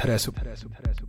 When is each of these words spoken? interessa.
interessa. 0.00 1.02